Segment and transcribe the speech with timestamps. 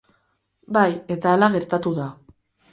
[0.77, 2.11] Bai, eta hala gertatu da.